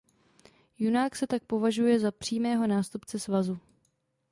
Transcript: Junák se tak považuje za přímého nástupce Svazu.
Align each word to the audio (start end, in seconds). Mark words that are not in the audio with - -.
Junák 0.79 1.15
se 1.15 1.27
tak 1.27 1.43
považuje 1.43 1.99
za 1.99 2.11
přímého 2.11 2.67
nástupce 2.67 3.19
Svazu. 3.19 3.59